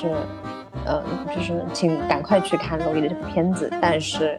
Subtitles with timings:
[0.00, 0.14] 就是，
[0.86, 1.02] 呃，
[1.34, 4.38] 就是请赶快去看娄艺的这部片子，但是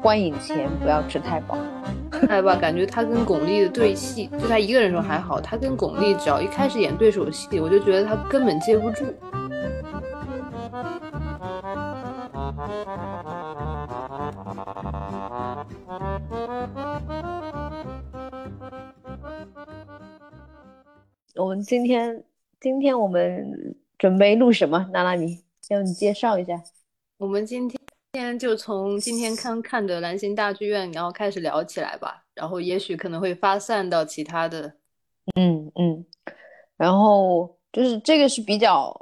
[0.00, 1.58] 观影前不要吃太饱。
[2.30, 9.04] 哎吧，感觉他跟巩俐的对戏，就他一个人的时候还好，他跟巩俐只要一开始演对手戏，我就觉得他根本接不住。
[21.34, 22.24] 我们今天
[22.58, 24.88] 今天我们准备录什么？
[24.92, 26.62] 娜娜米，要你介绍一下。
[27.18, 27.68] 我们今
[28.12, 34.74] 天就从今天刚看的兰心大剧院，然后开始聊起来吧，然后也许可能会发散到其他的。
[35.34, 36.04] 嗯嗯，
[36.76, 38.94] 然后就是这个是比较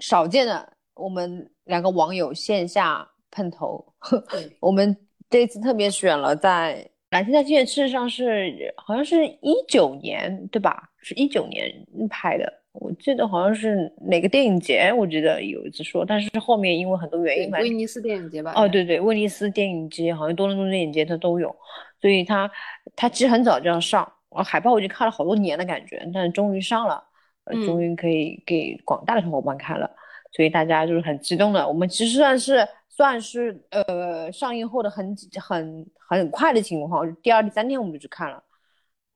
[0.00, 3.84] 少见的，我们两个网友线下碰头。
[4.30, 4.96] 对， 我们
[5.28, 10.90] 这次特别选了在兰心大剧院，事实上是好像是一九年对吧？
[10.98, 11.70] 是一九年
[12.10, 18.52] 拍的，我记得好像是哪个电影节，我记得有一次说，但是后面因为很多原因，威尼斯电影节吧？
[18.56, 21.54] 哦，对对，威尼斯电影节好像多伦多电影节它都有，
[22.00, 22.50] 所以它
[22.96, 24.10] 它其实很早就要上，
[24.44, 27.00] 海报我已经看了好多年的感觉，但是终于上了，
[27.44, 29.88] 呃，终于可以给广大的小伙伴看了，
[30.32, 31.66] 所以大家就是很激动的。
[31.66, 38.42] 我们其实算是算是呃上映后的很很很快的情况，第二第三天我们就去看了。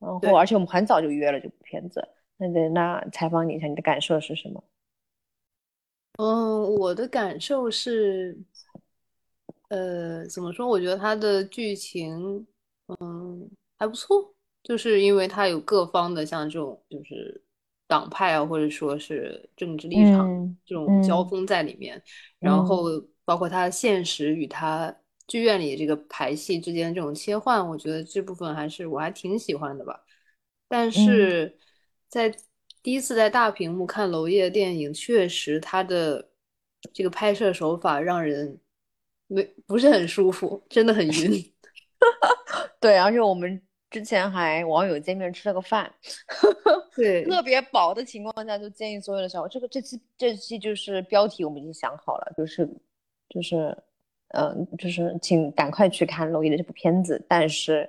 [0.00, 2.06] 然后，而且我们很早就约了这部片子。
[2.38, 4.64] 那那采访你一下，你的感受是什么？
[6.18, 8.38] 嗯，我的感受是，
[9.68, 10.66] 呃，怎么说？
[10.66, 12.46] 我觉得它的剧情，
[12.86, 14.34] 嗯，还不错。
[14.62, 17.42] 就是因为它有各方的，像这种就是
[17.86, 21.96] 党派啊，或者说是政治立场、嗯、这种交锋在里面。
[21.96, 22.02] 嗯、
[22.40, 22.84] 然后
[23.24, 24.94] 包括它现实与它。
[25.28, 30.02] 剧院里这个排戏之间这种切换，我觉得这部分还是我还挺喜欢的吧。
[30.66, 31.54] 但是
[32.08, 32.34] 在
[32.82, 36.28] 第一次在大屏幕看娄烨的电影，确实他的
[36.92, 38.58] 这个拍摄手法让人
[39.26, 41.52] 没不是很舒服，真的很晕。
[42.80, 43.60] 对，而且我们
[43.90, 45.92] 之前还网友见面吃了个饭，
[46.96, 52.68] 对，特别饱的情况下，就建议所有的小伙这个这期这期就是标题我们已经想好了，就是
[53.28, 53.76] 就是。
[54.32, 57.88] 嗯，就是请赶快去看娄烨的这部片子，但是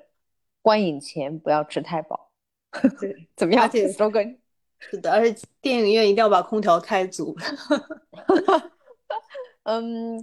[0.62, 2.29] 观影前不要吃太饱。
[3.00, 3.64] 对，怎么样？
[3.64, 4.38] 而且 slogan
[4.80, 7.36] 是的，而且电影院一定要把空调开足。
[9.64, 10.18] 嗯，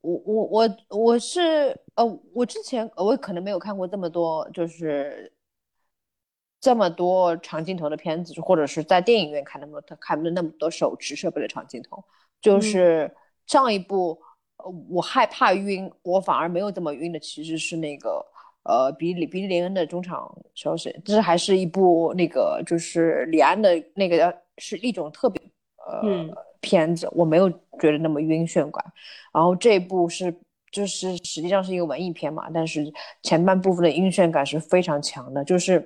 [0.00, 5.32] 我我我我是呃，我之前我可能没有看过这么多，就是
[6.60, 12.04] 这么多长镜头的片子，或者是在电影院看那么多看那么多手持设备的长镜头，
[12.40, 13.14] 就是
[13.46, 14.18] 上一部。
[14.22, 14.26] 嗯
[14.88, 18.24] 我害怕晕，我反而没有这么晕的，其实是那个
[18.64, 25.42] 呃，比利比利林恩的中场消息，这还是一部那个就是李安的那个是一种特别
[25.86, 28.84] 呃、嗯、片子，我没有觉得那么晕眩感。
[29.32, 30.32] 然后这部是
[30.70, 32.84] 就是实际上是一个文艺片嘛，但是
[33.22, 35.84] 前半部分的晕眩感是非常强的，就是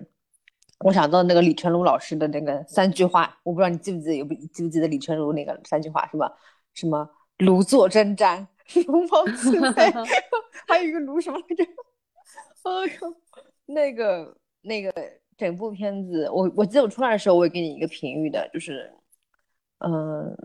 [0.81, 6.31] 我想到那个李成儒老师的那个三句话，我不知道你记不记得有不记不记得李成儒那个三句话是吧？
[6.75, 8.47] 什么如坐针毡。
[8.89, 9.85] 如芒刺背，
[10.67, 11.65] 还有一个如什么来着？
[12.67, 13.17] 哎 呦，
[13.67, 14.93] 那个那个
[15.37, 18.93] 整部片子，我我记得我出来的时候，我也给你一个评语的，就是，
[19.79, 20.37] 嗯，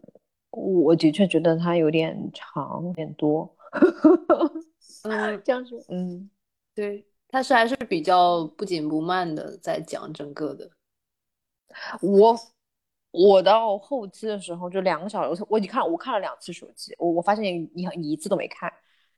[0.52, 3.56] 我的确觉得它有点长，有点多。
[5.04, 6.30] 嗯，这样子，嗯，
[6.76, 10.70] 对，它是还是比较不紧不慢的在讲整个的。
[12.02, 12.38] 我。
[13.14, 18.72] 我到后期的时候就两个小时，我已经看我看了两次手机，我我发现你你一次都没看。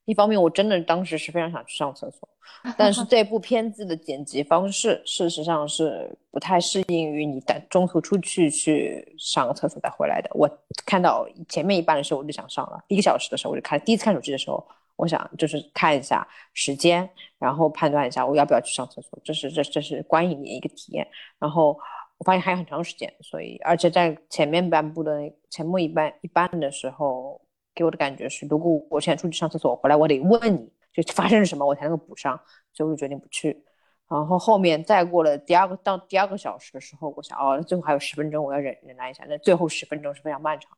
[0.05, 2.27] 一方面我真的当时是非常想去上厕所，
[2.77, 10.29] 但是这部片子的剪辑方式事实上是不太适应于你在中途出去去上个厕所再回来的。
[10.33, 10.49] 我
[10.85, 14.65] 看到前面一半的时候我就想上了，一个小时的时候我就看，第一次看手机的时候，
[14.95, 17.09] 我想就是看一下时间，
[17.39, 21.07] 然后判断一下我要不要去上厕所，这是这这是观影的一个体验，
[21.39, 21.77] 然后。
[22.19, 27.41] 我发现还有很长时间，所以而且在前面半部的前幕一半一半的时候，
[27.75, 32.39] 给我的感觉是，如果我现在出去上厕所回来，我得问你就发生了什么，我才能够补上，
[32.73, 33.63] 所以我就决定不去。
[34.09, 39.25] 然后后面再过了第二个到第二个小时的时候，我想哦，最后还有十分钟，我要忍忍耐一下。
[39.27, 40.77] 那最后十分钟是非常漫长，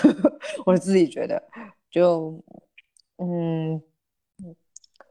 [0.64, 1.42] 我自己觉得
[1.90, 2.42] 就
[3.18, 3.74] 嗯
[4.38, 4.56] 嗯，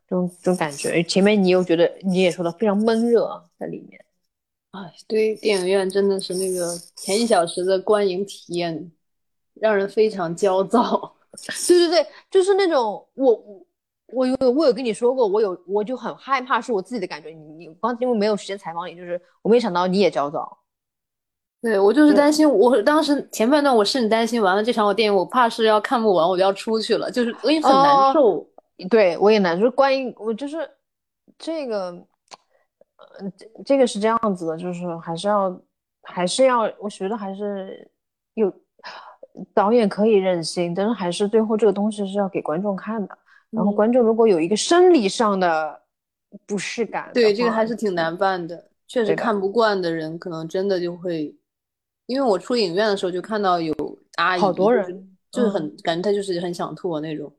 [0.08, 1.04] 这种这种感觉。
[1.04, 4.04] 前面你又觉得你也说的非常闷热在里面。
[4.72, 8.92] 哎，对，电影院真的是那个前一小时的观影体验，
[9.56, 11.18] 让人非常焦躁。
[11.68, 13.66] 对对对，就是那种我我
[14.14, 17.30] 我有我有跟你说过，我有我就很害怕，是我自己的感觉。
[17.30, 20.58] 你你刚因为没有时间采访你，就是我没想到你也焦躁。
[21.62, 28.50] 对我就是担心，我当时前半段我甚至担心，完了这场我电影我怕是要看不完，我就要出去了，就是我也很难哦受。
[28.90, 30.58] 对我也难，就是关于我就是
[31.38, 31.92] 这个，
[32.96, 35.62] 呃，这这个是这样子的，就是还是要
[36.02, 37.92] 还是要，我觉得还是
[38.36, 38.50] 有
[39.54, 43.18] 导演可以任性，但是还是最后这个东西是要给观众看的。
[43.50, 45.82] 然后嗯观众如果有一个生理上的
[46.46, 51.36] 不适感的对，这个还是挺难办的，确实看不惯的人可能真的就会，
[52.06, 53.74] 因为我出影院的时候就看到有
[54.16, 54.86] 阿姨，好多人
[55.32, 57.32] 就是嗯很感觉她就是很想吐的那种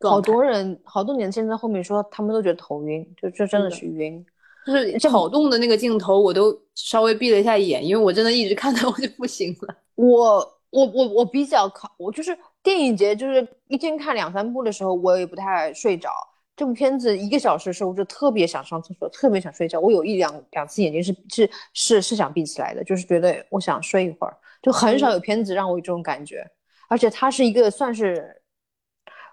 [0.00, 4.24] 好，多人好多年轻人在后面说他们都觉得头晕，就就真的是晕。
[4.66, 9.74] 就是这跑动的那个镜头，我都稍微闭了一下眼，因为我真的一直看到我就不行了。
[9.94, 16.10] 我我我我比较靠，我就是电影节，就是一天看两三部的时候，我也不太睡着。
[16.56, 19.80] 这部片子一个小时的时候，我就特别想上厕所，特别想睡觉。
[19.80, 24.36] 我有一两两次眼睛是是是是想闭起来的，就是觉得我想睡一会儿。
[24.62, 26.46] 就很少有片子让我有这种感觉，
[26.88, 28.42] 而且它是一个算是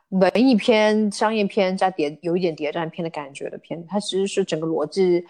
[0.09, 3.85] 文艺片、商业片加谍有一点谍战片的感觉的片子。
[3.89, 5.25] 它其实是整个逻辑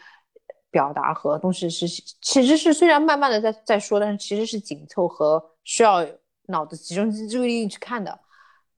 [0.69, 1.87] 表达和东西是
[2.21, 6.05] 其实是虽然慢慢的在在说，但是其实是紧凑和需要
[6.47, 8.17] 脑子集中注意力去看的。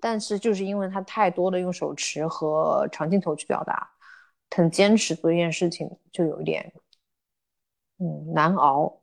[0.02, 3.90] 但是就是因为他太多的用手持和长镜头去表达，
[4.50, 6.72] 很坚持做一件事情，就有一点
[7.98, 8.98] 嗯难熬。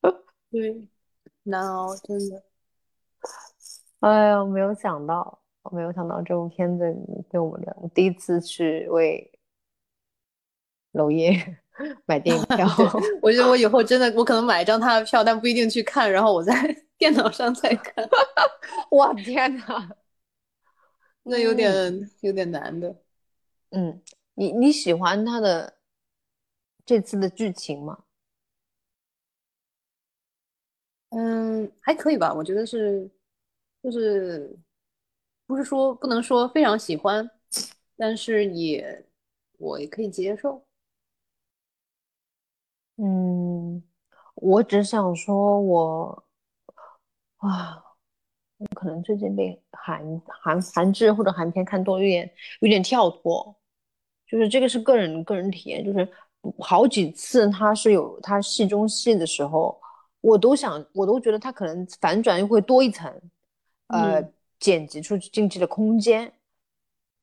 [0.50, 0.88] 对，
[1.42, 2.42] 难熬，真的。
[4.00, 6.96] 哎呀，没有想到，我没有想到这部片子
[7.30, 9.30] 给我们的，我第一次去为
[10.92, 11.58] 娄烨
[12.06, 12.66] 买电影票。
[13.22, 16.54] 我觉得我以后真的，我可能买一张他的票，但不一定去看，然后我在
[16.98, 18.08] 电脑上再看，
[18.92, 19.96] 哇天哪！
[21.22, 22.96] 那有点有点难的。
[23.70, 24.00] 嗯，
[24.34, 25.78] 你你喜欢他的
[26.84, 28.04] 这次的剧情吗？
[31.10, 33.10] 嗯，还可以吧，我觉得是，
[33.82, 34.56] 就是
[35.46, 37.28] 不是说不能说非常喜欢，
[37.96, 39.04] 但是也
[39.58, 40.64] 我也可以接受。
[43.02, 43.82] 嗯，
[44.34, 46.24] 我只想说我，
[47.38, 47.82] 啊，
[48.58, 52.30] 我可能最近被韩韩韩剧或者韩片看多，有点
[52.60, 53.56] 有点跳脱，
[54.26, 56.06] 就是这个是个人个人体验，就是
[56.58, 59.80] 好几次他是有他戏中戏的时候，
[60.20, 63.10] 我都想我都觉得他可能反转又会多一层，
[63.86, 66.30] 呃，嗯剪辑出进去的空间，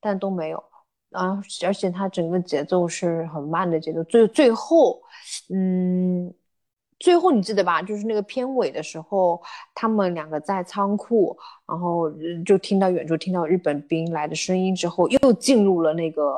[0.00, 0.64] 但都没有。
[1.12, 5.02] 啊，而且它整个节奏是很慢的节奏，最最后，
[5.48, 6.32] 嗯，
[6.98, 7.80] 最后你记得吧？
[7.80, 9.42] 就是那个片尾的时候，
[9.74, 16.36] 他们两个在仓库，然后呃就听到远处听到日本兵来的声音之后，又进入了那个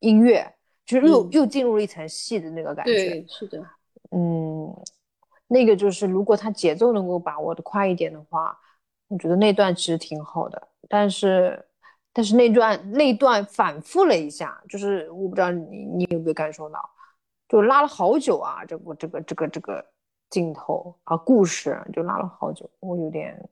[0.00, 0.52] 音乐，
[0.84, 2.92] 就是又、嗯又进入了一层戏的那个感觉。
[2.92, 3.64] 对，是的，
[4.10, 4.74] 嗯，
[5.46, 8.58] 那个就是如果他节奏能够把握的快一点的话，
[9.06, 10.68] 我觉得那段其实挺好的。
[10.88, 11.64] 但是，
[12.18, 16.80] 但是那段那段反复了一下，就是我不知道你你有没有感受到，
[17.48, 19.86] 就拉了好久啊，这部这个这个这个
[20.28, 23.48] 镜头啊故事就拉了好久，我有点，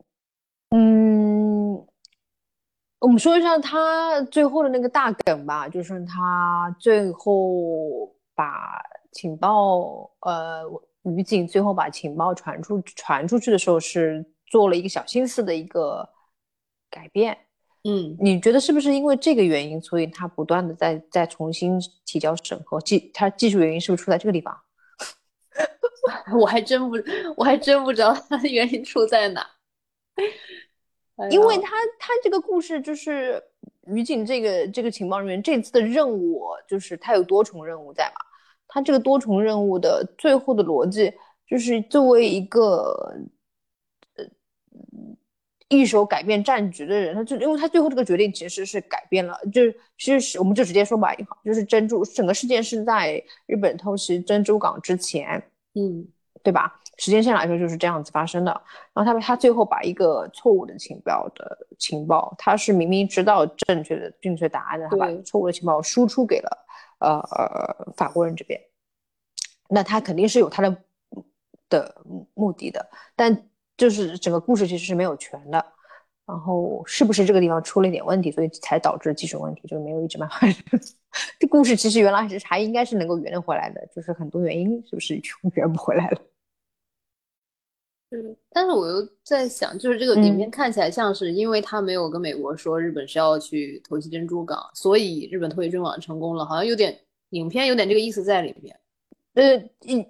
[0.71, 1.75] 嗯，
[2.99, 8.83] 我们说一下他最后的那个大梗吧，就是他最后把
[9.13, 10.65] 情报，呃，
[11.03, 16.09] 女警最后把情报传出传出去的时候，是做了一个小心思的一个
[16.91, 17.39] 改变。
[17.87, 22.81] 嗯，你觉得是不是因为这个原因，所以他不断的在在重新提交审核？
[22.81, 24.59] 技他技术原因是不是出在这个地方？
[26.39, 26.97] 我还真不，
[27.37, 29.47] 我还真不知道他的原因出在哪。
[31.31, 33.43] 因为他他这个故事就是
[33.87, 38.21] 于景这个这个情报人员这次的任务，就是他有多重任务在嘛？
[38.69, 41.13] 他这个多重任务的最后的逻辑，
[41.49, 43.17] 就是作为一个呃
[45.69, 51.13] 一手改变战局的人，他就因为他最后这个决定其实是改变了，就是其实是我们就直接说吧，
[51.45, 55.43] 就是珍珠整个事件是在日本偷袭珍珠港之前，
[55.75, 56.07] 嗯
[56.43, 56.81] 对吧？
[56.99, 58.53] 时间线来说就是这样子发生的。
[58.95, 66.67] 然后他他最后把一个错误的情报的情报，他是明明知道正确的正确答案的，他把对错误的情报输出给了
[67.01, 68.61] 呃呃法国人这边。
[69.69, 70.77] 那他肯定是有他的
[71.69, 72.03] 的
[72.35, 75.65] 目的的，但就是整个故事其实是没有全的。
[76.27, 80.53] 然后是不是这个地方出了一点问题，所以才导致技术问题，就没有一直慢慢。
[81.39, 85.15] 这故事其实原来还是还应该是能够圆得回来的，就是很多原因是不是
[85.55, 86.21] 圆不回来了？
[88.11, 96.99] 嗯，但是我又在想，就是这个影片看起来像是因为他没有跟美国说日本是要去偷袭珍珠港，所以日本偷袭珍珠港成功了，好像有点
[97.31, 98.77] 影片有点这个意思在里面。
[99.37, 99.63] 呃，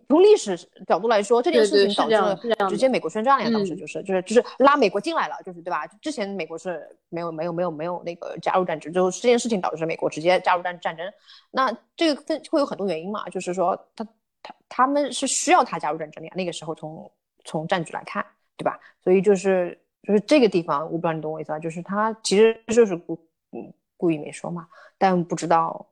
[0.09, 0.57] 从历史
[0.87, 3.51] 角度来说，这件事情导致了直接美国宣战了呀。
[3.51, 5.85] 当时就是就是就是拉美国进来了，就是对吧？
[6.01, 11.05] 之前美国是没有没有没有没有那个加入战争，就这件事情导致美国直接加入战战争。
[11.51, 14.07] 那这个分会有很多原因嘛，就是说他
[14.45, 16.33] 他他们是需要他加入战争的呀。
[16.37, 17.11] 那个时候从
[17.45, 18.25] 从战局来看，
[18.57, 18.79] 对吧？
[19.03, 21.59] 所以就是就是这个地方，我不知道你懂我意思吧？
[21.59, 23.19] 就是他其实就是故
[23.51, 25.85] 嗯故意没说嘛，但不知道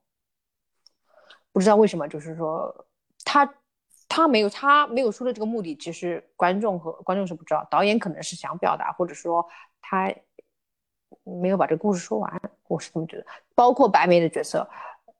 [1.53, 2.73] 不知道为什么，就是说。
[3.25, 3.55] 他
[4.09, 9.45] 他没有他没有说的这个目的，其实观众和观众是不知道，导演可能是想表达，或者说
[9.81, 10.15] 他
[11.25, 13.27] 没有把这个故事说完，我是这么觉得。
[13.55, 14.69] 包括白眉的角色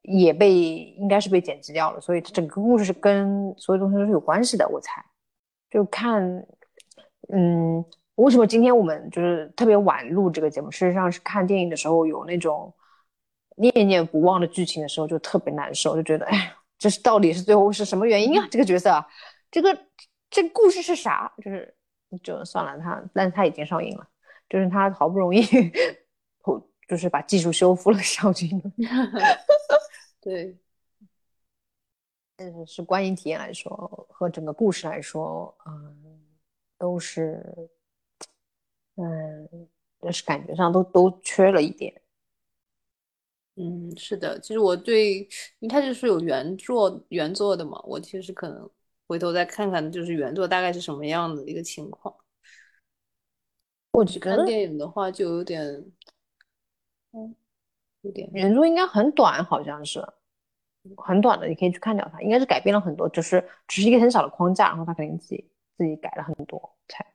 [0.03, 4.69] 也被应该是被剪辑掉了，所以整个故事是跟所有东西都是有关系的。
[4.69, 5.03] 我猜，
[5.71, 6.23] 就看，
[7.33, 7.85] 嗯，
[8.17, 10.71] 为什么今天我们就是特别晚录这个节目？
[10.71, 12.73] 事实上是看电影的时候有那种
[13.57, 16.55] 念念不忘的剧情的时候，就特别难受，就觉得哎。
[16.79, 18.47] 这是到底是最后是什么原因啊？
[18.51, 19.05] 这个角色，
[19.51, 19.87] 这个
[20.29, 21.33] 这故事是啥？
[21.39, 21.75] 就是
[22.23, 24.07] 就算了，他，但是他已经上映了，
[24.49, 25.43] 就是他好不容易，
[26.87, 28.71] 就是把技术修复了上映了。
[30.21, 30.57] 对，
[32.37, 36.21] 但是是观影体验来说和整个故事来说，嗯，
[36.79, 37.43] 都是，
[38.97, 39.49] 嗯，
[40.03, 42.01] 就是感觉上都都缺了一点。
[43.57, 45.19] 嗯，是的，其实我对，
[45.61, 48.69] 因为它就是有原作原作的嘛，我其实可能
[49.07, 52.13] 回头再看看，就是原作大概是什么样的一个情况。
[53.93, 55.63] 我去看电影的话，就有点，
[57.13, 57.33] 嗯，
[58.01, 60.05] 有点原作应该很短，好像是
[60.97, 67.07] 很短的，你可以去看掉它，应该是改变了很多，就是只是一个很小的框架，然后他肯定自己自己改了很多才。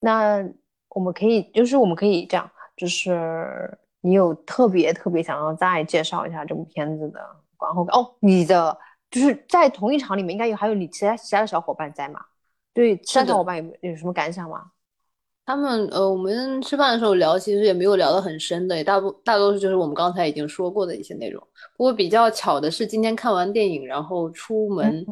[0.00, 0.46] 那
[0.90, 2.50] 我们可以，就是我们可以这样。
[2.76, 7.20] 就是你有特别特别想要再介绍一下这部片子的
[7.56, 8.76] 观后感哦，你的
[9.10, 12.20] 就是在同一场里面应该有还有你其他其他的小伙伴在吗？
[12.74, 14.70] 对，其他小伙伴有有什么感想吗？
[15.46, 21.40] 他们呃，我们吃饭的时候聊，其实也没有聊得很深的，也大部大多数就是我们刚才已经说过的一些内容。
[21.76, 25.06] 不过比较巧的是，今天看完电影，然后出门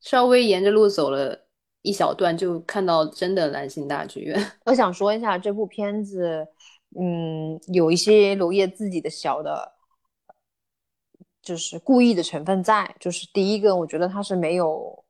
[0.00, 1.38] 稍微沿着路走了
[1.82, 4.52] 一小段，就看到真的兰心大剧院。
[4.64, 6.46] 我想说一下这部片子。
[6.98, 9.74] 嗯，有一些娄烨自己的小的，
[11.40, 12.96] 就是故意的成分在。
[12.98, 15.04] 就是第一个，我觉得他是没有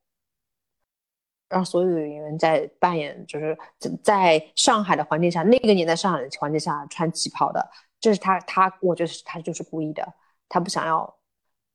[1.49, 3.57] 让所有的演员在扮演，就是
[4.03, 7.67] 在上海的环境下，那个年代上海的环境下穿旗袍的，
[7.99, 10.07] 这是他他，我觉得是他就是故意的，
[10.51, 11.19] 他不想要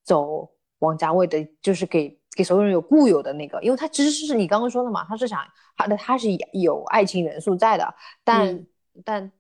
[0.04, 0.48] 走
[0.80, 5.40] 王家卫的，就是给给所有人有固有的那个，因为他其实是你刚刚说的嘛，他是想
[5.76, 8.64] 他的他是有爱情元素在的，但
[9.04, 9.32] 但。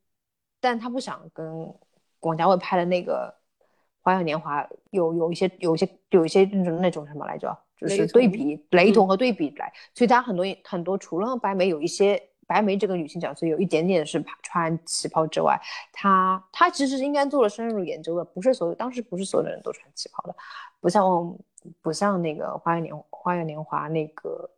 [0.66, 1.72] 但他不想跟
[2.20, 3.32] 广家卫拍的那个
[4.02, 15.56] 《花样年华》有有一些有一些有一些那种那种什么来着，就是对比雷同和对比来，所以他很多很多除了白眉有一些白眉这个女性角色有一点点是穿旗袍之外，
[15.94, 20.36] 他他其实应该做了深入研究的，不是所有当时不是所有的人都穿旗袍的，
[20.80, 21.38] 不像
[21.80, 24.50] 不像那个《花样年花样年华》那个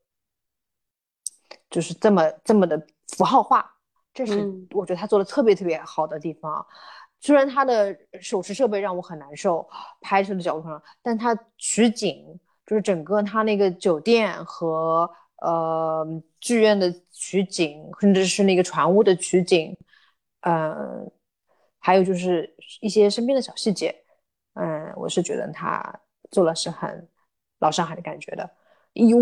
[1.70, 3.74] 就是这么这么的符号化。
[4.18, 6.66] 这是我觉得他做的特别特别好的地方，
[7.20, 9.70] 虽然他的手持设备让我很难受，
[10.02, 12.26] 拍摄的角度上，但他取景
[12.66, 15.08] 就是整个他那个酒店和
[15.44, 16.04] 呃
[16.40, 19.78] 剧院的取景，甚至是那个船坞的取景，
[20.42, 21.12] 嗯，
[21.78, 23.96] 还有就是一些身边的小细节，
[24.56, 25.94] 嗯，我是觉得他
[26.32, 27.08] 做了是很
[27.60, 28.50] 老上海的感觉的。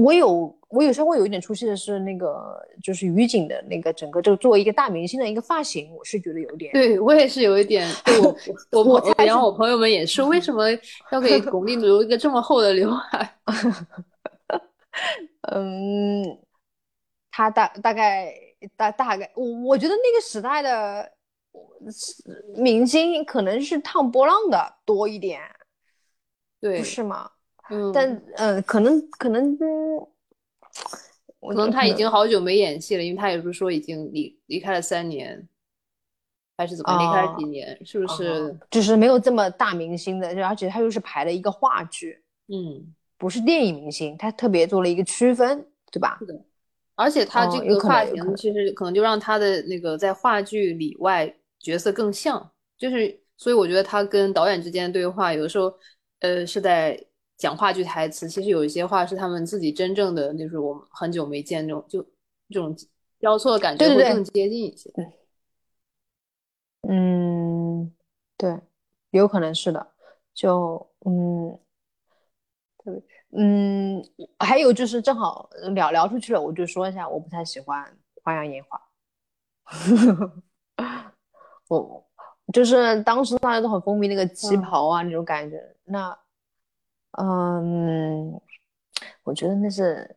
[0.02, 6.72] 我有我有稍微有一点出戏的是那个，就是于景的那个整个就作为一个大明星的一个发型，我是觉得有点。
[6.72, 7.88] 对我也是有一点，
[8.72, 10.66] 我我我然后我朋友们也是，为什么
[11.12, 13.38] 要给巩俐留一个这么厚的刘海？
[15.54, 16.24] 嗯，
[17.32, 18.34] 他大大概
[18.78, 21.12] 大大概，我我觉得那个时代的
[22.56, 25.42] 明星可能是烫波浪的多一点，
[26.62, 27.30] 对，不是吗？
[27.72, 35.48] 嗯，但呃，可能可能，可能他已经好久没演戏了，因为他也不是说已经离离开了三年，
[36.58, 38.56] 还是怎么离开了几年，是不是？
[38.70, 46.18] 就是没有这么大明星的，而且他又是排了一个话剧，嗯，不是电影明星，他特别做了一个区分，对吧？
[46.20, 46.40] 是的，
[46.94, 55.74] 而且他这个发型其实可能就让他的那个在话剧里外角色更像，就是所以我觉得他跟导演之间的对话，有的时候
[56.20, 57.04] 呃是在。
[57.38, 62.02] 讲话剧台词，其实有一些话是他们自己真正的，就是我们很久没见那种，就
[62.50, 62.76] 这种
[63.20, 64.92] 交错的感觉会更接近一些。
[66.88, 67.92] 嗯，
[68.38, 68.60] 对，
[69.12, 69.92] 有可能是的。
[70.34, 71.60] 就嗯，
[72.84, 74.04] 对，嗯，
[74.40, 77.84] 还有就是正好聊聊出去了，我就说一下，我不太喜欢
[78.24, 78.80] 《花样年华》。
[81.68, 82.06] 我
[82.54, 85.60] 就是当时大家都很风靡那个旗袍啊，那种感觉。
[85.86, 86.16] 那，
[87.18, 88.40] 嗯，
[89.24, 90.16] 我觉得那是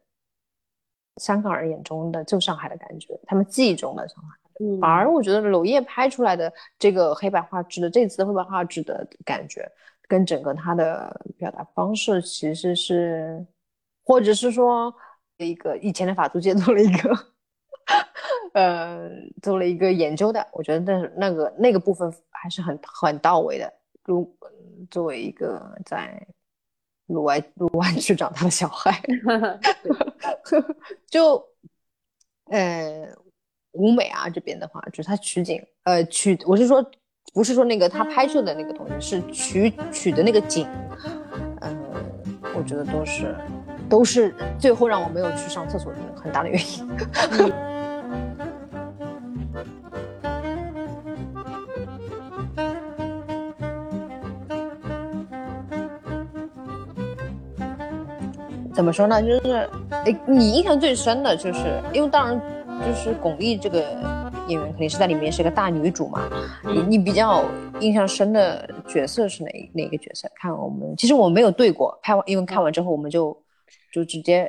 [1.16, 4.36] 香港人眼中的旧上海的感觉，他们记忆中的上海。
[4.80, 9.70] 反而我觉得娄烨拍出来的这个黑白画质的这次的黑白画质的感觉，
[10.08, 13.46] 跟整个他的表达方式其实是，
[14.04, 14.92] 或者是说
[15.36, 17.16] 一个以前的法租界 做了一个，
[18.54, 19.08] 呃，
[19.40, 23.72] 做了一个研究的，我觉得那那个那个部分还是很很到位的。
[24.02, 24.36] 如
[24.90, 26.26] 作为一个在
[27.08, 29.02] 鲁湾鲁湾区长大的小孩，
[31.10, 31.44] 就
[32.46, 33.06] 呃。
[33.72, 36.84] 舞美啊，这边的话就是他取景，呃，取我是说，
[37.32, 40.66] 不是说那个他拍摄的那个东西，是取取的那个景，
[41.60, 41.78] 嗯，
[42.56, 43.36] 我觉得都是
[43.88, 46.88] 都是最后让我没有去上厕所的很大的原因。
[58.78, 59.20] 怎么说呢？
[59.20, 62.40] 就是，哎，你印象最深的就是，因为当然。
[62.86, 63.80] 就是巩俐这个
[64.46, 66.30] 演员肯定是在里面是个大女主嘛。
[66.64, 67.44] 你你比较
[67.80, 70.30] 印象深的角色是哪哪个角色？
[70.36, 73.36] 看我们其实我们没有对过，拍完因为看完之后我们就
[73.92, 74.48] 就直接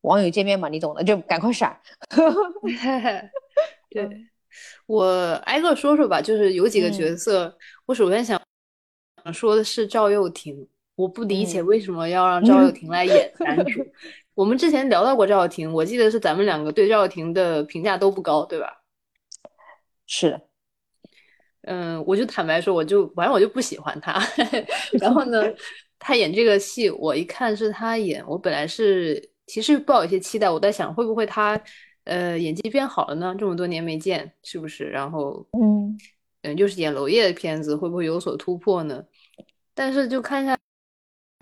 [0.00, 1.78] 网友见面嘛，你懂的，就赶快闪。
[3.90, 4.10] 对，
[4.86, 6.20] 我挨个说说吧。
[6.20, 8.42] 就是有几个角色，我首先想
[9.32, 13.84] 说的是赵又廷，我不理解为什么要让赵又廷来演 男主。
[14.34, 18.82] 我们之前聊到过赵又廷，我记得是咱们两个对赵又廷的评价都不高，对吧？
[20.06, 20.40] 是，
[21.62, 24.22] 嗯，我就坦白说，我就反正我就不喜欢他。
[25.00, 25.42] 然后呢，
[25.98, 31.60] 他演这个戏，我一看是他演，我本来是其实抱有一些期待，我在想会不会他
[32.04, 33.34] 呃演技变好了呢？
[33.38, 34.84] 这么多年没见，是不是？
[34.84, 35.96] 然后嗯
[36.42, 39.04] 嗯，就是演娄烨的片子会不会有所突破呢？
[39.74, 40.58] 但是就看一下。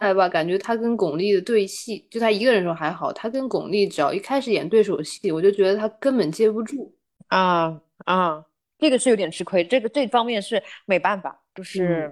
[0.01, 6.91] 来吧，感觉他跟巩俐的对戏，就他一个人时候还好，他跟巩俐只要一开始演对手戏，我就觉得他根本接不住。
[7.29, 8.43] 啊啊，
[8.79, 12.11] 这个是有点吃亏，这个这方面是没办法，就是，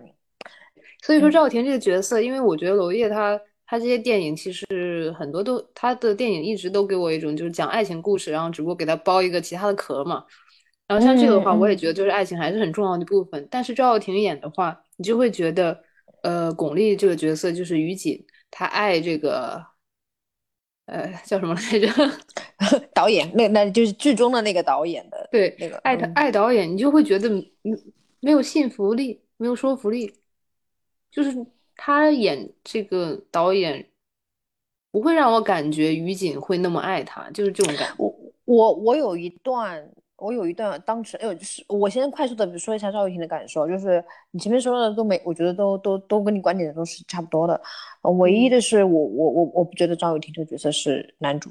[1.02, 10.22] 所以说赵又廷这个角色，因为我觉得娄烨他他这些电影其实很多都他的电影一直都给我一种就是讲爱情故事，然后只不过给他包一个其他的壳嘛，
[10.86, 15.87] 然后像这个的话，我也觉得就是爱情还是很重要的部分，但是赵又廷演的话，你就会觉得。
[16.28, 19.64] 呃，巩俐这个角色就是于锦，她爱这个，
[20.84, 21.88] 呃，叫什么来着？
[22.92, 27.50] 导演，那那就是剧中的那个导演的，对，那个爱他爱导演，你就会觉得没
[28.20, 30.12] 没有信服力，没有说服力，
[31.10, 31.34] 就是
[31.74, 33.88] 他演这个导演，
[34.90, 37.94] 不会让我感觉于锦会那么爱他，就是这种感。
[37.96, 38.14] 我
[38.44, 39.90] 我我有一段。
[40.18, 47.60] 我有一段当时，哎呦，就是我先快速的说一下赵又廷的感受，就是你前面说的都没，我觉得都都都跟你观点都是差不多的，
[48.18, 51.50] 唯一的是我我我我不觉得赵又廷这个角色是男主，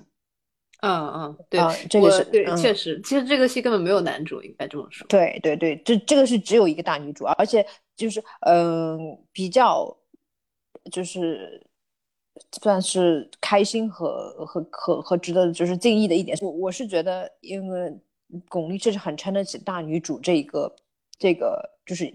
[0.82, 9.95] 嗯嗯，对，这个是对，确实，其实这个戏根本没有男主，应该这么说，对对对，这这个是只有一个大女主，而且就是嗯比较
[10.91, 11.65] 就是
[12.62, 17.97] 算是开心和和和和值得就是敬意的一点，我我是觉得因为。
[18.50, 20.76] 巩俐这是很撑得起大女主这一个，
[21.18, 22.13] 这个就是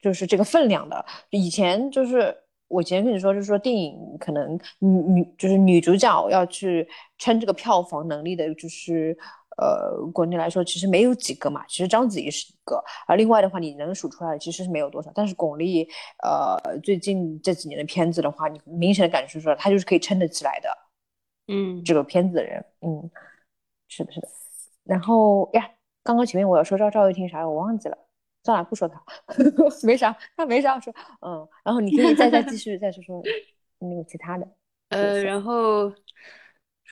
[0.00, 1.04] 就是这个分量的。
[1.30, 2.36] 以前就是
[2.68, 9.16] 我以前跟你说，就是说电影可能女女就是女主角要去撑这个票房能力的，就是
[9.58, 11.64] 呃国内来说其实没有几个嘛。
[11.66, 15.12] 其实章子怡是一个，而另外的话你能数出来的其实是没有多少。
[15.14, 15.86] 但是巩俐
[16.22, 20.68] 呃最近这几年的片子的话，你明显的感觉出来，她就是可以撑得起来的。
[21.48, 23.10] 嗯，这个片子的人，嗯，
[23.88, 24.28] 是的，是的。
[24.84, 25.70] 然后呀，
[26.02, 27.96] 刚刚前面我要说赵赵又廷啥，我忘记了，
[28.44, 29.02] 算了，不说他，
[29.84, 33.22] 没啥，他没啥说，嗯，然后你可以再再继续再说说
[33.78, 34.48] 那个其他的，
[34.90, 35.92] 呃，然后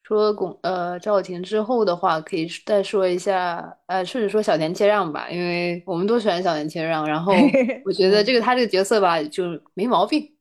[0.05, 7.33] 说巩呃赵又廷之后的话，可以再说一下，呃，顺着说小田切让吧，因为我们都喜欢小田切让，然后
[7.85, 10.37] 我觉得这个他这个角色吧就没毛病，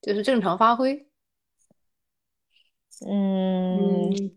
[0.00, 1.06] 就是正常发挥。
[3.04, 3.61] 嗯，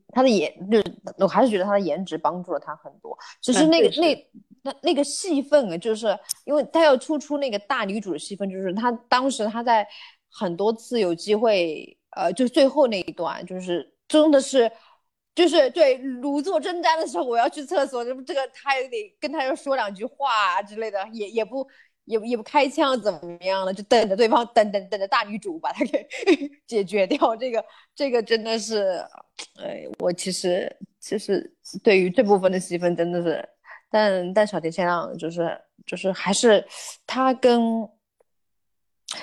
[0.10, 0.84] 他的颜就是，
[1.18, 3.18] 我还是觉得他的颜值帮助了他很多。
[3.42, 4.28] 只是那个那
[4.64, 9.88] 那那个戏份啊，就是因为他要突出那个大女主的戏份，就是他当时他在
[10.32, 14.72] 很多次有机会，呃，就最后那一段，就是真的是，
[15.34, 21.68] 就是对如坐针毡的时候，我要去厕所，这这个他也得跟他要说两句话啊之类的，也也不
[22.06, 23.74] 也也不开枪，怎么样了？
[23.74, 26.08] 就等着对方，等等等着大女主把他给
[26.68, 27.36] 解决掉。
[27.36, 27.66] 这个
[27.96, 29.04] 这个真的是，
[29.60, 31.52] 哎，我其实其实
[31.84, 33.50] 对于这部分的戏份真的是，
[33.90, 36.64] 但但小田切让就是就是还是
[37.08, 37.82] 他跟，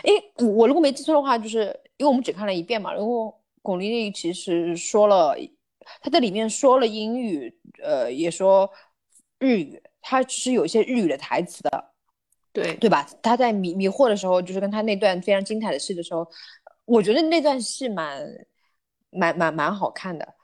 [0.03, 0.11] 哎，
[0.45, 1.67] 我如果没记错的话，就是
[1.99, 5.37] 因为我们只看了一遍嘛，然后巩俐俐其实说了，
[6.01, 8.69] 他在里面说了英语，呃，也说
[9.39, 11.92] 日语，他其实有一些日语的台词的。
[12.53, 13.07] 对对吧？
[13.23, 16.27] 他在迷迷惑的时候，就是跟他那段非常精彩的戏的时候，
[16.85, 18.27] 我觉得那段戏蛮
[19.11, 20.35] 蛮蛮蛮好看的，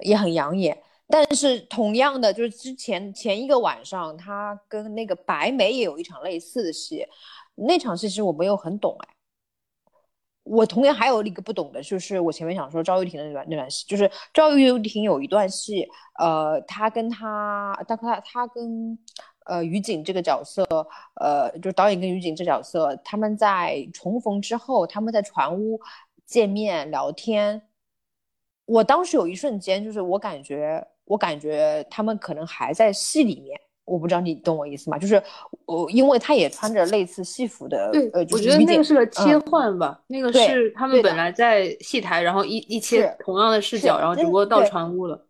[0.00, 0.78] 也很养眼。
[1.08, 7.06] 但是同样的，就是之前前一个晚上，他跟那个白眉也有一场类似的戏，
[7.54, 9.08] 那场戏其实我没有很懂哎。
[10.42, 18.98] 我同样还有一个不懂的，就是我前面想说赵又廷的那段那段戏，就是赵又廷有一段戏，呃，他跟他，他他他跟。
[19.44, 20.64] 呃，于景这个角色，
[21.20, 25.78] 呃，就是导演跟于景这角色，他们在重逢之后，他们在船屋
[26.24, 27.60] 见面聊天。
[28.64, 34.96] 我当时有一瞬间，就是我感觉，我感觉他们可能还在戏里面，我不知道你懂我意思吗？
[34.96, 35.22] 就是
[35.66, 45.26] 我，因为他也穿着类似戏服的，对，呃，我觉得那个是个切换吧，那个是他们本来在戏台，然后一一切同样的视角，然后只不过到船屋了。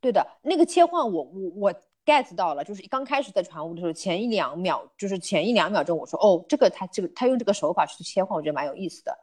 [0.00, 1.74] 对的，那个切换，我我我。
[2.08, 9.14] Get 到了，就是刚开始在船坞的时候，前一两秒，就是前一两秒钟，我说哦，这个他这个他用这个手法去切换，我觉得蛮有意思的。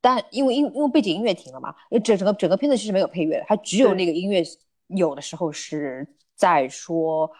[0.00, 4.42] 但因为因因为背景音乐停了嘛，因为整整个整个片子其实没有配乐的，它只有那个音乐
[4.88, 7.30] 有的时候是在说，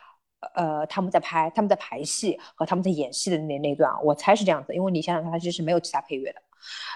[0.55, 6.43] 呃，他们在拍他们在排戏和他们在演戏的那那段，我猜是这样子，因为你想想看，它其实没有其他配乐的，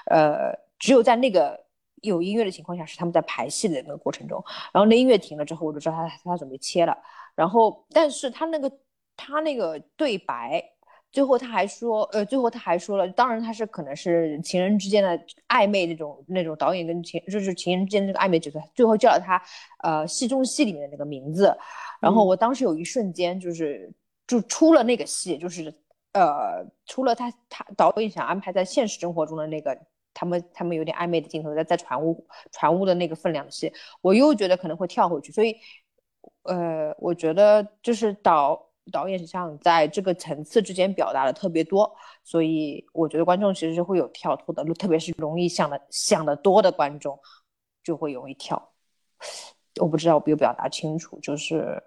[0.07, 1.63] 呃，只有在那个
[2.03, 6.97] 有音乐的情况下是他们在排戏的那个过程中，然后那音乐停了之后，我就知道他他准备切了。
[7.39, 8.69] 然后，但是他那个
[9.17, 10.61] 他那个对白，
[11.13, 19.41] 最后他还说，呃，最后他还说了，当然他是可能是情人之间的暧昧那种那种导演跟情就是情人之间那个暧昧角色，最后叫了他，
[19.85, 21.57] 呃，戏中戏里面的那个名字。
[22.01, 23.89] 然后我当时有一瞬间就是
[24.27, 25.73] 就出了那个戏，就是
[26.15, 29.79] 呃，出了他他导演想安排在现实生活中的那个
[30.13, 35.57] 他们他们有点暧昧的镜头，在在船坞船坞的那个分量的戏，我又觉得可能会跳回去，所以。
[36.49, 38.59] 呃，我觉得就是导
[38.91, 47.19] 导演想在这个层次之间表达的特别多，所以我觉得观众其实是会有跳脱的，特别是容易想的想的多的观众
[47.85, 48.73] 就会容易跳。
[49.79, 51.83] 我不知道我没有表达清楚，就是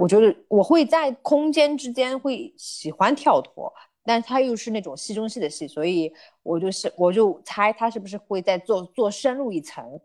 [0.00, 10.00] 我觉得我会在空间之间会喜欢跳脱，但他又是那种戏中戏的戏，所以我就是我就猜他是不是会再做做深入一层。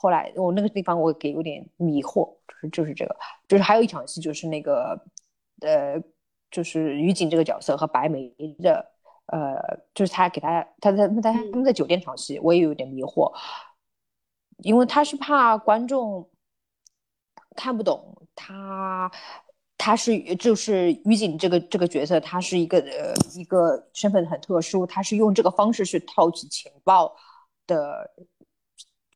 [0.00, 3.16] 后来我那个地方我给有点迷惑，就是就是这个，
[3.48, 4.96] 就是还有一场戏就是那个，
[5.60, 6.00] 呃，
[6.52, 8.32] 就是于景这个角色和白眉
[8.62, 8.92] 的，
[9.26, 9.58] 呃，
[9.92, 13.32] 就是他给他他在他他们在酒店场戏，我也有点迷惑，
[14.58, 16.30] 因为他是怕观众
[17.56, 19.10] 看不懂他，
[19.76, 27.12] 他是就是于景这个这个角色，他是一个呃一个身份很特殊，他是用这个方式去套取情报
[27.66, 28.08] 的。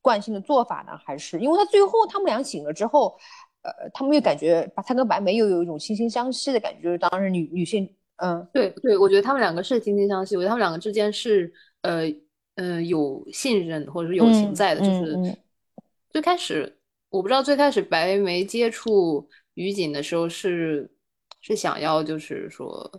[0.03, 0.93] 惯性的做法呢？
[1.03, 3.17] 还是因为他最后他们俩醒了之后，
[3.63, 12.03] 呃，他们又感觉把他跟白梅又有一种惺惺相惜的感觉，就是当时女女性，嗯，对对，我觉得他们两个是惺惺相惜，我觉得他们两个之间是呃
[12.57, 15.39] 呃有信任或者是友情在的，就是
[16.11, 20.91] 最开始我不知道最开始白眉接触于锦的时候是
[21.41, 22.91] 是想要就是说。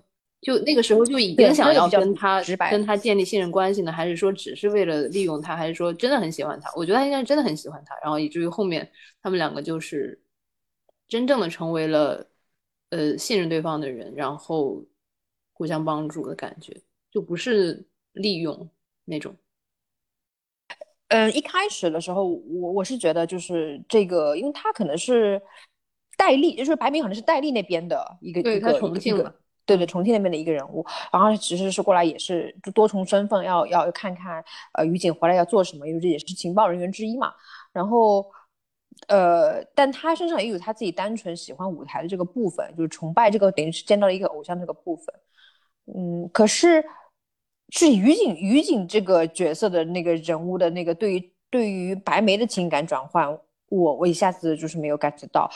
[0.43, 6.69] 就那个时候就已经想要跟他跟他建立信任关系呢，还是说只是为了利用他，还是说真的很喜欢他？
[6.75, 10.21] 我觉得他应该是真的很喜欢他，然后以至于后面他们两个就是
[11.07, 12.27] 真正的成为了
[12.89, 14.83] 呃信任对方的人，然后
[15.53, 16.75] 互相帮助的感觉，
[17.09, 18.69] 就不是利用
[19.05, 19.33] 那种。
[21.07, 25.41] 嗯，一开始的时候，我我是觉得就是这个，因为他可能是
[26.17, 29.33] 戴笠，就是白明可能是戴笠那边的一个一个一个。
[29.65, 37.33] 对对，重庆那边的一个人物，然后其实是过来也是就多重身份，要要看看呃于景回来要做什么，因为这也是情报人员之一嘛。
[37.71, 38.29] 然后
[39.07, 45.05] 呃，但他身上也有他自己单纯喜欢舞台的这个部分，就是崇拜这个等于是见到了一个偶像这个部分。
[45.95, 46.83] 嗯，可是
[47.69, 53.31] 是于景于景这个角色的那个人物的那个对于对于白眉的情感转换，
[53.69, 55.49] 我我一下子就是没有 get 到，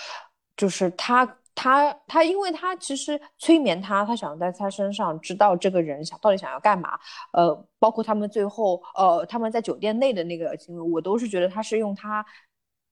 [0.56, 1.38] 就是他。
[1.60, 7.00] 他他，因为他其实催眠他，他想在他身上知道这个人想到底想要干嘛。
[7.34, 12.24] 呃，包括他们最后，呃，他们在酒店内的那个行为，我都是觉得他是用他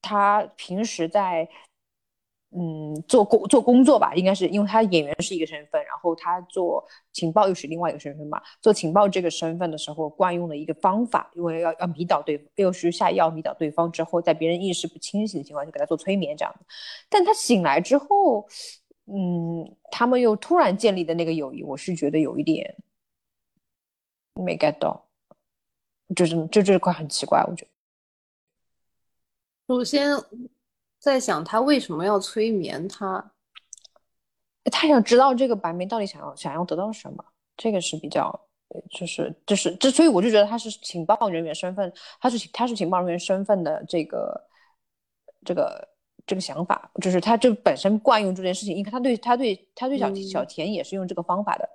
[0.01, 1.47] 他平时在
[2.51, 6.81] 嗯，做工做工作吧，应该是因为他演员是一个身份，然后他做
[7.11, 8.41] 情报又是另外一个身份嘛。
[8.61, 16.55] 做情报这个身份的时候，惯用的一个方法，因为要要迷倒对，又是下药迷倒对方之后，在别人意识不清醒的情况下给他做催眠这样。
[17.09, 18.47] 但他醒来之后，
[19.07, 22.73] 嗯，他们又突然建立的那个友谊，我是觉得有一点
[24.35, 25.05] 没 get 到，
[26.15, 27.71] 就是就这块很奇怪，我觉得。
[29.67, 30.15] 首先。
[31.05, 33.31] 在想他为什么要催眠他？
[34.71, 37.23] 他想知道这个白眉到底想要想要得到什么，
[37.55, 38.47] 这个是比较，
[38.89, 44.47] 就是就是这，所以我就觉得他是情报人员身份，他是他是情报人员身份的这个
[45.45, 45.87] 这个
[46.25, 51.69] 这个想法，就是他就本身惯用这件事情，因为他对他对他对小小田也是用这个方法的，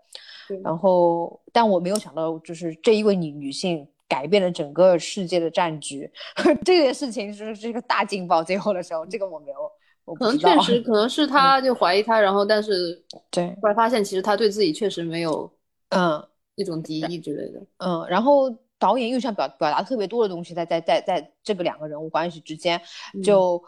[0.64, 3.86] 然后但我没有想到，就是这一位女女性。
[4.10, 6.10] 改变了整个世界的战局，
[6.66, 8.42] 这件事情是是一个大劲爆。
[8.42, 9.70] 最后的时候，这个我没有，
[10.04, 15.48] 我可能确实可能是他就怀疑他，然后但是对，后来发现其实他对自己确实没有
[15.90, 16.20] 嗯
[16.56, 17.64] 那种敌意之类的。
[17.78, 22.82] 嗯，然后导演又想表表达特别多的东西，在在在在这个两个人物关系之间，
[23.22, 23.62] 就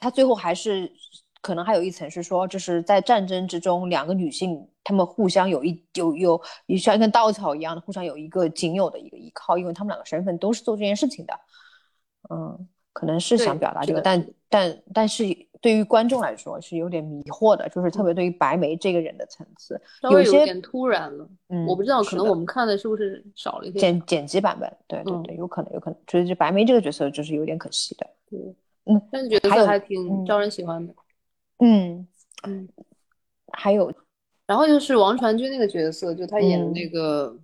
[0.00, 0.88] 他最后还是。
[1.40, 6.40] 可能还有一层是说，就是在战争之中，两个女性她们互相有一有有
[6.76, 11.34] 像一根稻草一样的，互相有一个仅有的一个依靠，因为她们两个身份都是做这件事情的。
[12.30, 15.24] 嗯，可能是想表达这个，但但但是
[15.60, 21.28] 对于观众来说是有点迷惑的，就是特别对于白眉这个人的层次，有些点突然了。
[21.48, 24.70] 嗯，我不知道，可能我们看的是不是少了一些剪剪辑版本？
[24.86, 28.06] 对对对，有可能有可能，所以就白眉这个角色就是有点可惜的。
[28.28, 28.38] 对，
[28.86, 30.92] 嗯，但是觉得还挺招人喜欢的。
[30.92, 30.96] 嗯
[31.58, 32.06] 嗯
[32.44, 32.68] 嗯，
[33.52, 33.92] 还有，
[34.46, 37.36] 然后就是王传君那个角色，就他演的那个，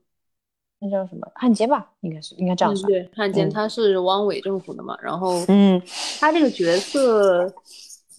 [0.78, 2.88] 那叫什么汉奸吧，应该是应该这样说。
[2.88, 5.80] 对，汉奸他是汪伪政府的嘛，然后嗯，
[6.20, 7.48] 他这个角色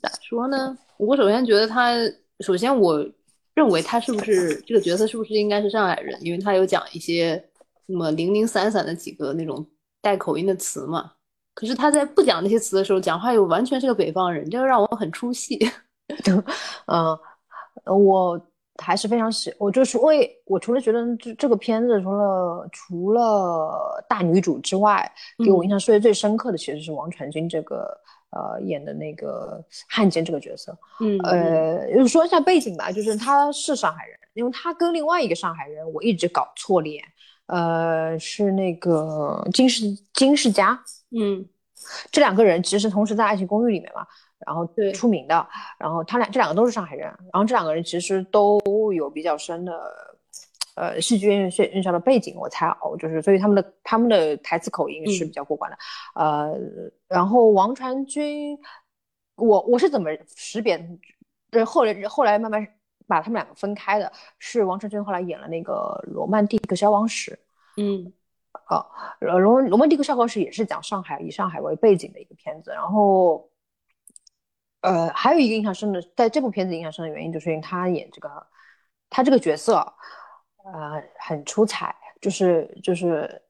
[0.01, 0.77] 咋说呢？
[0.97, 1.93] 我首先觉得他，
[2.39, 3.05] 首先我
[3.53, 7.41] 认为他是不是这个角色是不是应该是上海人，因为他有讲一些
[7.85, 9.65] 那么零零散散的几个那种
[10.01, 11.13] 带口音的词嘛。
[11.53, 15.57] 可是他在不讲那些词的时候，讲话又完全是个北方人，这个让我很出戏。
[16.87, 17.17] 嗯，
[17.85, 18.39] 我
[18.77, 25.09] 还是非常喜，我就是为我除了觉得这这个片子除了除了大女主之外，
[25.43, 27.97] 给我印象最最深刻的其实是王传君这个
[28.31, 30.77] 呃演的那个汉奸这个角色。
[30.99, 37.03] 嗯，呃，说一下背景吧，就是他是上海人，因为他跟另外一个上海人我一直搞错脸，
[37.47, 40.77] 呃，是那个金世金世佳。
[41.17, 41.45] 嗯，
[42.11, 44.05] 这两个人其实同时在《爱情公寓》里面嘛。
[44.45, 45.47] 然后出名的，
[45.79, 48.59] 然后他俩这两个都是上海人，然后这两个人其实都
[48.93, 49.73] 有比较深的，
[50.75, 55.77] 呃，戏剧院院校的背景，我猜哦，就是所以他们的他们的台词口音是比较过关的，
[56.15, 56.53] 呃，
[57.07, 58.57] 然后王传君，
[59.35, 60.77] 我我是怎么识别？
[61.49, 62.67] 这，后来后来慢慢
[63.07, 67.31] 把他们两个分开的，是王传君后来演了那个《罗曼蒂克消亡史》，
[67.81, 68.11] 嗯，
[68.65, 68.85] 啊，
[69.21, 73.49] 罗罗曼蒂克消亡史也是讲上海以上海为背景的一个片子，然后。
[74.85, 78.29] 呃，还有一个印象深的，在这部片子印象深的原因，就是因为他演这个，
[79.09, 79.77] 他这个角色，
[80.63, 83.41] 呃，很出彩，就是就是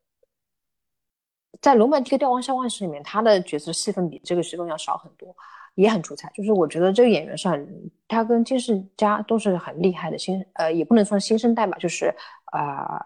[1.59, 5.35] 在《罗曼蒂克吊王消亡史》里面，他的角色戏份比这个戏份要少很多，
[5.75, 6.31] 也很出彩。
[6.33, 12.15] 就是我觉得这个演员是很，他跟金世佳都是很厉害的新，呃，也不能算新生代吧，就是
[12.53, 13.05] 呃，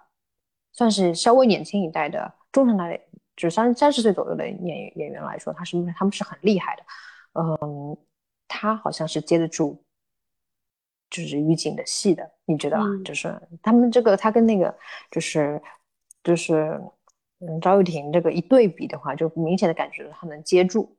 [0.72, 2.96] 算是稍微年轻一代的中生代，
[3.36, 6.84] 就是三三十岁左右的演演员来说，他是他们是很厉害的，
[7.34, 7.98] 嗯。
[8.50, 9.82] 他好像是接得住，
[11.10, 12.84] 就是于景的戏的，你觉得吧？
[13.06, 14.78] 就是他们这个，他跟那个，
[15.10, 15.62] 就是
[16.22, 16.82] 就是，
[17.40, 20.98] 嗯，赵又廷这个一对比的话，就明显的感觉他能接住。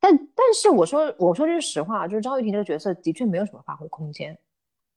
[0.00, 4.38] 但但是我说我说句实话，就是赵又廷这个角色的确没有什么发挥空间，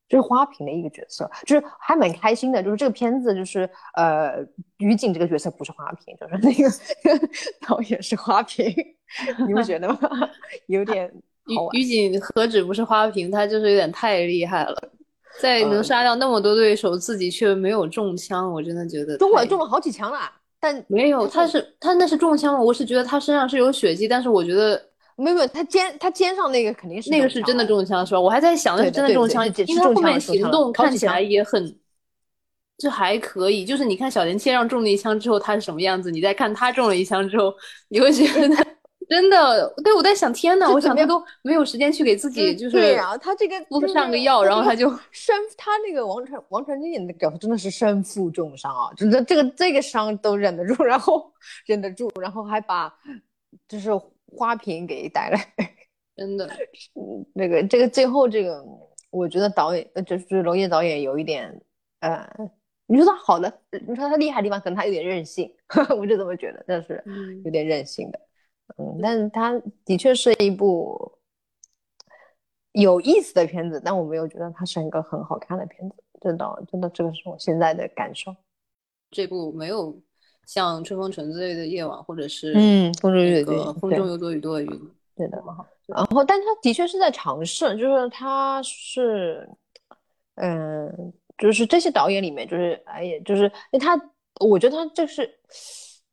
[0.10, 2.62] 就是花瓶的一个角色，就是还蛮开心的。
[2.64, 4.46] 就是这个片子，就是呃，
[4.78, 7.28] 于景这个角色不是花瓶，就是那个
[7.68, 8.74] 导演是花瓶。
[9.48, 10.00] 你不觉得吗？
[10.68, 11.12] 有点
[11.46, 14.92] 于于景何止不是花瓶，他就是有点太厉害了，
[15.40, 20.20] 在能杀掉那么多对手，自己却没有中枪，我真的觉得中了中了好几枪了，
[20.60, 22.62] 但没有，他是他那是中枪吗？
[22.62, 24.87] 我是觉得他身上是有血迹，但是我觉得
[25.18, 28.22] 没有没有，他肩他肩上那个肯定是那个是真的中枪是吧？
[28.22, 31.78] 我还在想那是真的中枪，因为他后面行动看起来也很，
[32.78, 37.54] 这还可以，就是你看小田切让中了一枪之后他是什么样子，你再看他中了一枪之后，
[37.90, 38.56] 你会觉得。
[39.10, 51.32] 真的，对我在想，天呐，我想他都没有时间去给自己，就是对呀，他这个敷上个药，然后他就 身，他那个王传王传君演的角色真的是身负重伤啊，真的这个这个伤都忍得住，然后
[51.66, 52.94] 忍得住，然后还把
[53.70, 53.90] 就是
[54.36, 55.40] 花瓶给带来，
[56.16, 56.48] 真的，
[56.96, 58.64] 嗯，那个这个最后这个，
[59.10, 61.62] 我觉得导演呃就是娄烨导演有一点
[62.00, 62.28] 呃，
[62.86, 65.54] 你说他好的，你说他厉害的地方，可能他有点任性，
[65.98, 67.04] 我就这么觉得，但是
[67.44, 68.20] 有点任性的，
[68.78, 71.20] 嗯，但是他的确是一部
[72.74, 78.36] 有意思的片子，但我没有觉得它是一个很好看的片子，真的真的这个是我现在的感受。
[79.10, 80.00] 这部没有
[80.48, 84.70] 像《春风沉醉的夜晚》或者是嗯，风中有个风中有朵雨多的云，
[85.16, 85.44] 对的，
[85.86, 89.48] 然后，但他的确是在尝试，就是他是，
[90.36, 94.00] 嗯，就是这些导演里面，就是哎呀，就是他，
[94.40, 95.30] 我觉得他这是，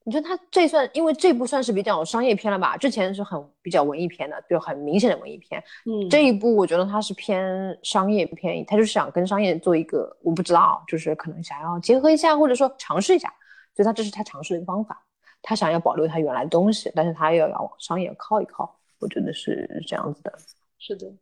[0.05, 2.77] 你说他这算，因为这部算是比较商业片了吧？
[2.77, 5.63] 之前是很比较文艺片的，就很明显的文艺片。
[5.87, 13.33] 嗯，这一部我觉得他是偏商业片，他就是想跟商业做一个，我不知道，就是可能想要结合一下，或者说尝试一下，
[13.75, 15.05] 所以他这是他尝试的一个方法，
[15.43, 18.79] 他想要保留他原来的东西，但是他又要往商业靠一靠。
[19.01, 20.33] 我觉得是这样子的，
[20.79, 21.13] 是的。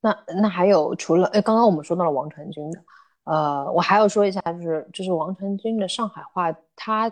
[0.00, 2.84] 那那还有除了哎，刚刚我们说到了王传君的，
[3.24, 7.10] 呃，我还要说一下，就是就是王传君的上海话，他，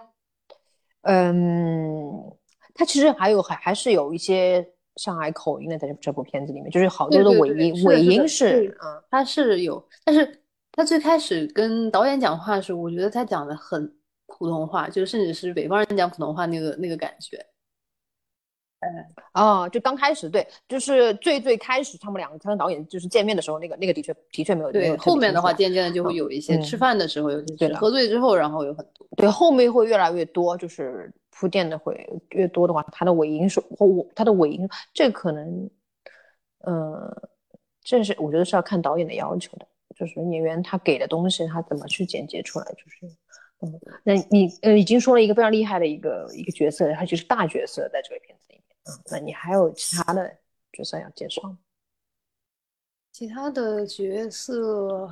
[1.03, 2.31] 嗯，
[2.75, 10.42] 他其实还有还还是有一些上海口音的，在这这部片子里面，就是好多的尾音，尾音是，嗯，他是有，但是
[10.76, 13.90] 他最开始跟导演讲话的时候，我觉得他讲的很
[14.26, 17.44] 普通话，就甚至是北方人讲普通话那个那个感觉。
[18.80, 18.88] 嗯，
[19.32, 35.70] 哦，就刚开始对，就是最最开始他们两个他跟导演就是见面的时候，那个那个的确的确没有对，后面的话渐渐的就会有一些吃饭的时候有对喝醉之后，然后有很多对后面会越来越多，就是铺垫的会越多的话，他的尾音是或我他的尾音，这可能，
[36.58, 37.30] 呃，
[37.82, 39.66] 这是我觉得是要看导演的要求的，
[39.98, 43.06] 就是演员他给的东西他怎么去剪辑出来，就是
[43.61, 48.76] 嗯，那你呃已经说了一个非常厉害的一个一个角色，他就是大角色在这个片子里面。
[48.85, 50.38] 嗯，那你还有其他的
[50.72, 51.59] 角色要介绍吗？
[53.12, 55.11] 其他的角色，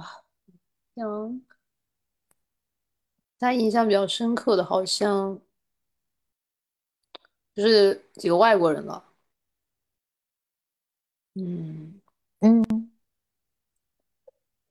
[0.95, 1.41] 像
[3.39, 5.41] 他印象比较深刻的，好像
[7.55, 9.03] 就是几个外国人了。
[11.35, 12.01] 嗯
[12.41, 12.91] 嗯，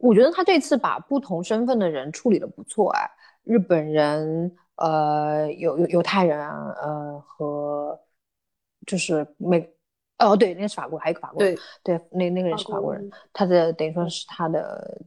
[0.07, 3.09] 我觉得他这次把不同身份的人处理的不错哎，
[3.43, 7.99] 日本人，呃，犹犹犹太人，呃和。
[8.85, 9.65] 就是美，
[10.19, 15.01] 哦对，那个是法国，还有一个法国人，对对，那那个人是法国人，他的等于说是他的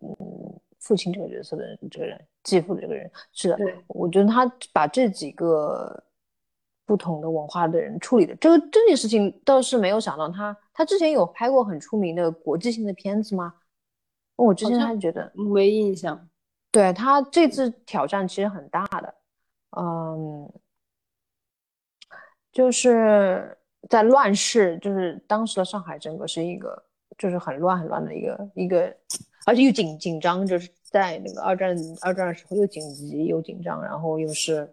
[0.00, 5.98] 嗯父亲这个角色的这个人，继父的这个人是的，我觉得他把这几个
[6.84, 13.54] 不同的文化的人处理的这个这件事情倒是没有想到他，他之前有拍过很出名的国际性的片子吗？
[14.36, 16.28] 我之前还觉得没印象，
[16.70, 19.14] 对他这次挑战其实很大的，
[19.76, 20.52] 嗯。
[22.52, 23.56] 就是
[23.88, 26.84] 在乱世，就是当时的上海，整个是一个
[27.16, 28.94] 就是很乱很乱的一个一个，
[29.46, 34.70] 而且又紧紧张，就是在那个二战二战的时候又紧急又紧张，然后又是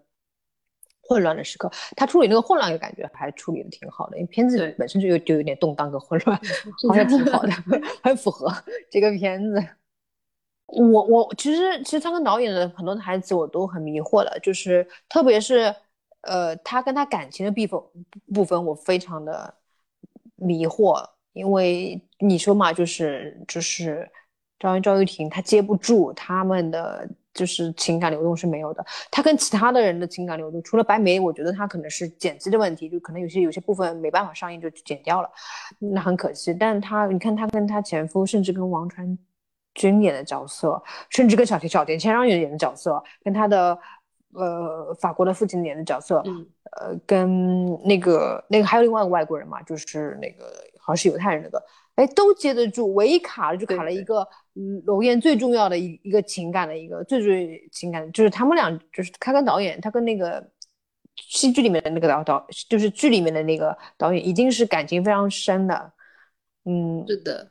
[1.10, 1.68] 混乱的时刻。
[1.96, 6.40] 他处理那个混乱的感觉还处理的挺好的，因为片子本身就有就有点动荡和混乱，
[6.88, 7.50] 好像挺好的，
[8.02, 8.50] 很符合
[8.88, 9.60] 这个片子。
[10.66, 15.74] 我我其实其实他跟导演的很多台词我都很迷惑的，就是特别是。
[16.22, 19.54] 呃，他跟他感情的部分部分，我非常的
[20.36, 24.06] 迷惑，因为你说嘛，就是就是
[24.58, 28.84] 赵云赵玉婷，他接不住他们的就是情感流动是没有的。
[29.10, 35.30] 他跟其他的人的情感流动，除了白眉，我觉得他可能是剪辑的问题，就可能有些有些部分没办法上映就剪掉了，
[35.78, 36.52] 那很可惜。
[36.54, 39.18] 但他你看他跟他前夫，甚至跟王传
[39.74, 43.78] 君演的角色，甚至跟小田小田切让演的角色，跟他的。
[44.32, 46.22] 呃，法国的父亲演的角色，
[46.78, 50.44] 呃，跟那个那个还有另外一个外国人嘛，就是那个
[50.78, 51.60] 好像是犹太人那个，
[52.00, 60.50] 哎，都接得住，唯一卡了就卡了一个，嗯，娄烨最重要的一一个情感的一个最最情感，就是他们俩就是他跟导演，他跟那个
[61.16, 65.92] 戏剧里面的那个导导，就是剧里面的那个导演，已经是感情非常深的，
[66.64, 67.50] 嗯，是的，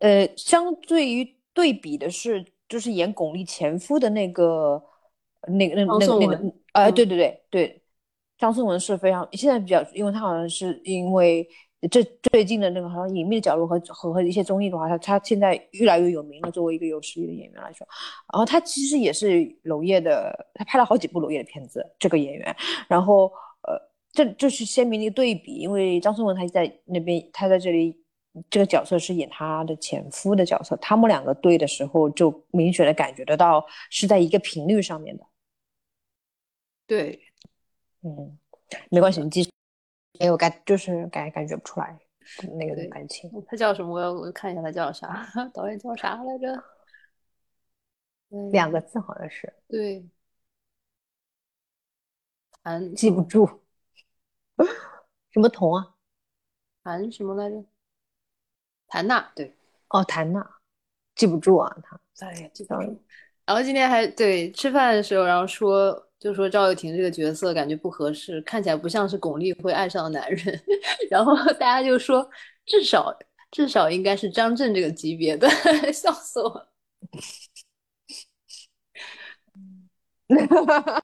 [0.00, 4.82] 呃，相对于对比的是，就是演巩俐前夫的那个。
[5.48, 7.82] 那个、那、那、那个，呃，对对对对，
[8.38, 11.44] 张颂文是非常现在比较，因为他好像是因为
[11.90, 16.50] 这最近的那个好像《隐秘的角落》和和和一些综艺的话，他他现在越来越有名了。
[16.50, 17.84] 作为一个有实力的演员来说，
[18.32, 21.84] 然后他其实也是娄烨的，他拍了好几部娄烨的片子。
[21.98, 22.54] 这个演员，
[22.88, 23.76] 然后呃，
[24.12, 28.00] 这就是鲜明的对比，因为张颂文他在那边，他在这里
[28.48, 35.24] 这个角色是演他的前夫的角色，他们两个对的时候，就明显的感觉得到是在一个频率上面的。
[36.86, 37.18] 对，
[38.02, 38.38] 嗯，
[38.88, 39.50] 没关系，你继续。
[40.18, 41.98] 没有感，就是感感觉不出来
[42.58, 43.30] 那个对感情。
[43.46, 43.92] 他叫什么？
[43.92, 46.62] 我要我看一下他叫啥， 导演叫啥来着？
[48.50, 50.08] 两个字好像是对，
[52.62, 53.60] 韩记不住，
[55.30, 55.94] 什么童啊？
[56.82, 57.64] 谭什么来着？
[58.88, 59.54] 谭娜，对，
[59.88, 60.48] 哦，谭娜，
[61.14, 62.00] 记不住啊，他。
[62.26, 63.02] 哎呀，记不住。
[63.44, 70.62] 然后今天还对吃饭的时候，然后说就说赵又廷这个角色感觉不合适，看起来不像是巩俐会爱上的男人。
[71.10, 72.30] 然后大家就说
[72.64, 73.12] 至少
[73.50, 75.48] 至少应该是张震这个级别的，
[75.92, 76.68] 笑死我了。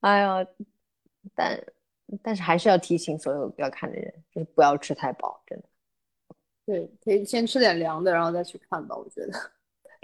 [0.00, 0.44] 哎呀，
[1.34, 1.64] 但
[2.22, 5.68] 但是还是要提醒所有要看的人，就是不要吃太饱，真的。
[6.66, 8.96] 对，可以先吃点凉的，然后再去看吧。
[8.96, 9.32] 我觉得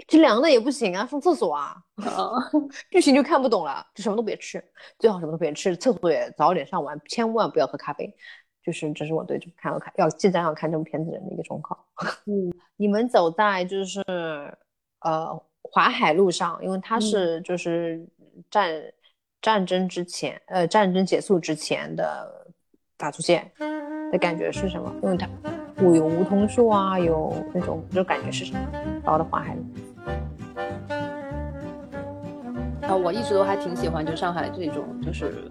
[0.07, 2.31] 吃凉的也不行啊，上厕所啊，啊，
[2.91, 4.63] 剧情就看不懂了，就什么都别吃，
[4.99, 8.13] 最好什么都别吃，厕所也早点上完，千万不要喝咖啡。
[8.63, 11.77] 就是这是我对这部看要看要即将要看这部片子人的一个忠告。
[12.25, 14.01] 嗯， 你们走在就是
[15.01, 15.39] 呃
[15.71, 18.03] 淮海路上，因为它是就是
[18.49, 18.73] 战、
[19.39, 22.47] 战争之前，呃战争结束之前的
[22.97, 23.51] 法租界
[24.11, 24.91] 的感觉是什么？
[25.03, 25.29] 因为它
[25.81, 28.59] 有有梧桐树啊，有那种就感觉是什么？
[29.03, 29.61] 到的淮海路，
[32.87, 35.49] 啊，我一直都还挺喜欢就上海这种，就是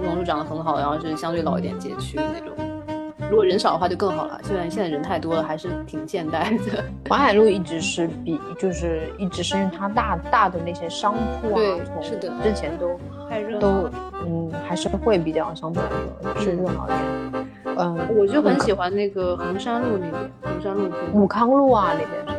[0.00, 2.54] 梧桐树长得很好，然后就是相对老一点街区那种。
[3.30, 6.82] 如果人少的话就更好了，虽然现在人太多了，还是挺现代的。
[7.10, 12.98] 淮海路一直是比就是一直是因为它大大的那些商铺啊，对是的之前都
[13.28, 13.90] 太热闹都。
[14.26, 15.88] 嗯还是会比较相对来
[16.22, 17.48] 说是热闹一点。
[17.78, 22.37] 嗯，我就很喜欢那个衡山路那边，衡山路武康路啊那边